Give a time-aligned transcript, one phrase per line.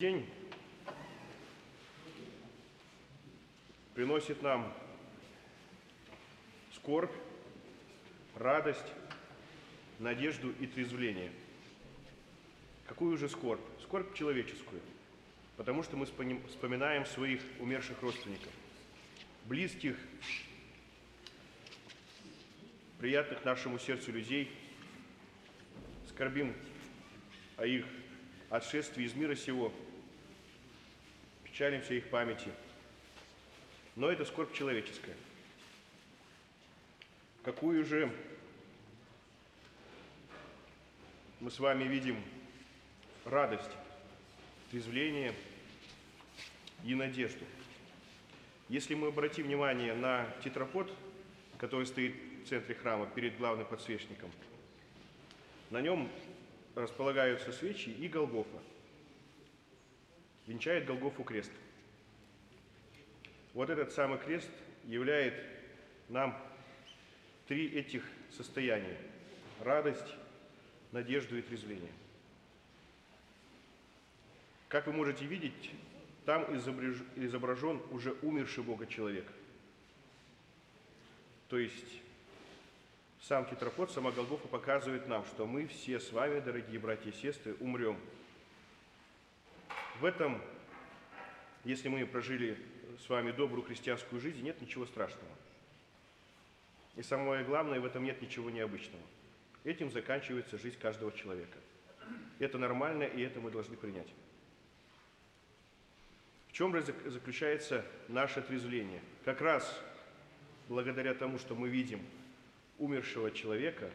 [0.00, 0.26] День
[3.94, 4.72] приносит нам
[6.72, 7.12] скорбь,
[8.34, 8.94] радость,
[9.98, 11.30] надежду и трезвление.
[12.86, 13.60] Какую же скорбь?
[13.82, 14.80] Скорбь человеческую,
[15.58, 18.52] потому что мы вспоминаем своих умерших родственников,
[19.44, 19.98] близких,
[22.98, 24.50] приятных нашему сердцу людей,
[26.08, 26.54] скорбим
[27.58, 27.84] о их
[28.48, 29.74] отшествии из мира сего,
[31.60, 32.48] печалимся их памяти.
[33.94, 35.14] Но это скорбь человеческая.
[37.42, 38.10] Какую же
[41.38, 42.16] мы с вами видим
[43.26, 43.70] радость,
[44.70, 45.34] трезвление
[46.82, 47.44] и надежду.
[48.70, 50.90] Если мы обратим внимание на тетрапод,
[51.58, 54.30] который стоит в центре храма перед главным подсвечником,
[55.68, 56.08] на нем
[56.74, 58.62] располагаются свечи и Голгофа.
[60.50, 61.52] Венчает Голгофу крест.
[63.54, 64.50] Вот этот самый крест
[64.84, 65.32] являет
[66.08, 66.36] нам
[67.46, 68.96] три этих состояния.
[69.60, 70.16] Радость,
[70.90, 71.92] надежду и трезвление.
[74.66, 75.70] Как вы можете видеть,
[76.24, 79.30] там изображен уже умерший Бога человек.
[81.46, 82.02] То есть
[83.20, 87.54] сам тетрапод, сама Голгофа показывает нам, что мы все с вами, дорогие братья и сестры,
[87.60, 87.96] умрем.
[90.00, 90.40] В этом,
[91.62, 92.56] если мы прожили
[93.04, 95.30] с вами добрую христианскую жизнь, нет ничего страшного.
[96.96, 99.02] И самое главное, в этом нет ничего необычного.
[99.62, 101.58] Этим заканчивается жизнь каждого человека.
[102.38, 104.08] Это нормально, и это мы должны принять.
[106.48, 109.02] В чем заключается наше трезвление?
[109.26, 109.82] Как раз
[110.70, 112.00] благодаря тому, что мы видим
[112.78, 113.90] умершего человека,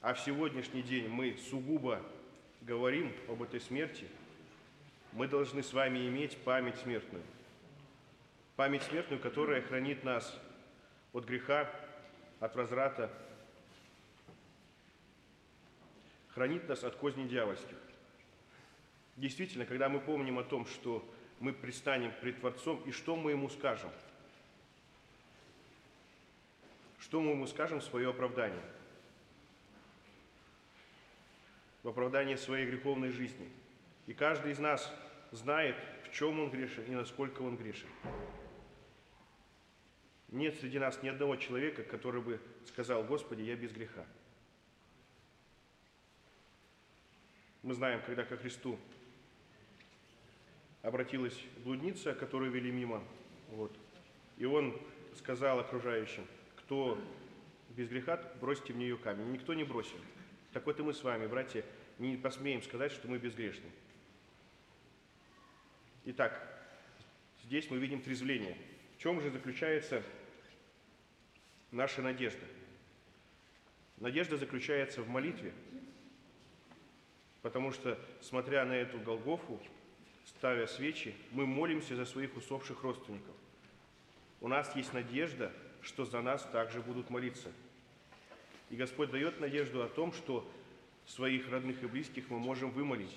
[0.00, 2.02] а в сегодняшний день мы сугубо
[2.62, 4.08] говорим об этой смерти,
[5.12, 7.24] мы должны с вами иметь память смертную.
[8.56, 10.38] Память смертную, которая хранит нас
[11.12, 11.70] от греха,
[12.38, 13.10] от возврата,
[16.34, 17.76] хранит нас от козней дьявольских.
[19.16, 21.06] Действительно, когда мы помним о том, что
[21.40, 23.90] мы предстанем пред Творцом, и что мы Ему скажем?
[26.98, 28.62] Что мы Ему скажем в свое оправдание?
[31.82, 33.50] В оправдание своей греховной жизни.
[34.06, 34.92] И каждый из нас
[35.32, 37.88] знает, в чем он грешен и насколько он грешен.
[40.28, 44.06] Нет среди нас ни одного человека, который бы сказал, Господи, я без греха.
[47.62, 48.78] Мы знаем, когда ко Христу
[50.82, 53.02] обратилась блудница, которую вели мимо,
[53.50, 53.76] вот,
[54.38, 54.80] и он
[55.16, 56.26] сказал окружающим,
[56.56, 56.98] кто
[57.70, 59.32] без греха, бросьте в нее камень.
[59.32, 59.98] Никто не бросил.
[60.52, 61.64] Так вот и мы с вами, братья,
[61.98, 63.68] не посмеем сказать, что мы безгрешны.
[66.12, 66.42] Итак,
[67.44, 68.56] здесь мы видим трезвление.
[68.96, 70.02] В чем же заключается
[71.70, 72.44] наша надежда?
[73.98, 75.52] Надежда заключается в молитве,
[77.42, 79.60] потому что, смотря на эту Голгофу,
[80.26, 83.36] ставя свечи, мы молимся за своих усопших родственников.
[84.40, 87.52] У нас есть надежда, что за нас также будут молиться.
[88.68, 90.50] И Господь дает надежду о том, что
[91.06, 93.16] своих родных и близких мы можем вымолить.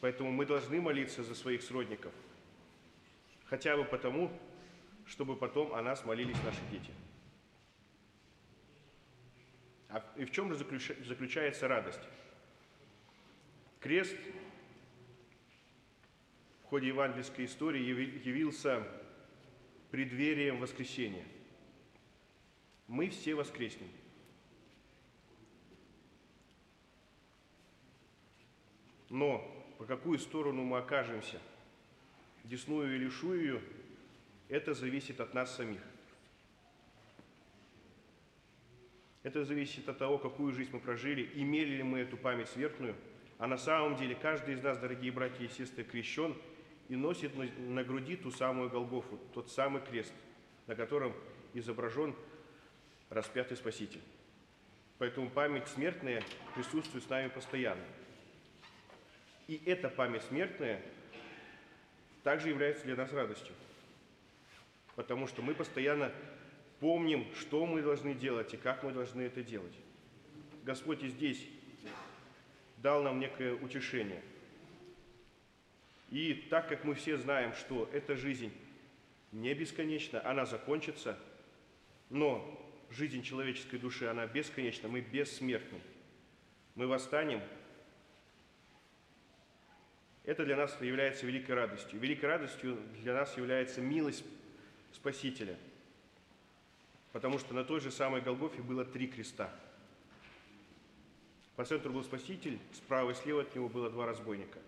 [0.00, 2.12] Поэтому мы должны молиться за своих сродников.
[3.46, 4.30] Хотя бы потому,
[5.06, 6.92] чтобы потом о нас молились наши дети.
[9.88, 12.00] А и в чем же заключа- заключается радость?
[13.80, 14.16] Крест
[16.62, 18.86] в ходе евангельской истории яви- явился
[19.90, 21.24] преддверием воскресения.
[22.88, 23.88] Мы все воскреснем.
[29.08, 31.40] Но по какую сторону мы окажемся,
[32.44, 33.60] десную или шую,
[34.48, 35.80] это зависит от нас самих.
[39.22, 42.94] Это зависит от того, какую жизнь мы прожили, имели ли мы эту память смертную.
[43.38, 46.34] А на самом деле каждый из нас, дорогие братья и сестры, крещен
[46.88, 50.12] и носит на, груди ту самую Голгофу, тот самый крест,
[50.68, 51.12] на котором
[51.54, 52.14] изображен
[53.10, 54.00] распятый Спаситель.
[54.98, 56.22] Поэтому память смертная
[56.54, 57.82] присутствует с нами постоянно.
[59.46, 60.82] И эта память смертная
[62.22, 63.54] также является для нас радостью.
[64.96, 66.12] Потому что мы постоянно
[66.80, 69.74] помним, что мы должны делать и как мы должны это делать.
[70.64, 71.46] Господь и здесь
[72.78, 74.22] дал нам некое утешение.
[76.10, 78.52] И так как мы все знаем, что эта жизнь
[79.32, 81.18] не бесконечна, она закончится,
[82.10, 85.80] но жизнь человеческой души, она бесконечна, мы бессмертны.
[86.74, 87.42] Мы восстанем
[90.26, 92.00] Это для нас является великой радостью.
[92.00, 94.24] Великой радостью для нас является милость
[94.92, 95.56] Спасителя.
[97.12, 99.54] Потому что на той же самой Голгофе было три креста.
[101.54, 104.58] По центру был Спаситель, справа и слева от него было два разбойника.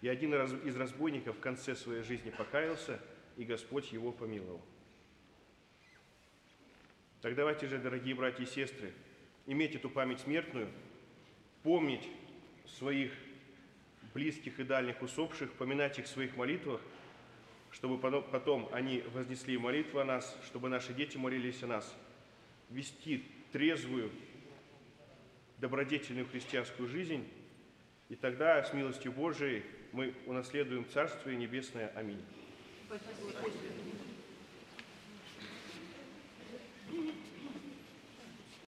[0.00, 2.98] И один из разбойников в конце своей жизни покаялся,
[3.36, 4.60] и Господь его помиловал.
[7.20, 8.92] Так давайте же, дорогие братья и сестры,
[9.46, 10.68] иметь эту память смертную,
[11.62, 12.08] помнить
[12.66, 13.12] своих
[14.14, 16.80] близких и дальних усопших, поминать их в своих молитвах,
[17.72, 21.94] чтобы потом они вознесли молитву о нас, чтобы наши дети молились о нас.
[22.70, 24.10] Вести трезвую,
[25.58, 27.28] добродетельную христианскую жизнь,
[28.08, 31.92] и тогда с милостью Божией мы унаследуем Царство и Небесное.
[31.94, 32.22] Аминь.
[32.86, 33.50] Спасибо.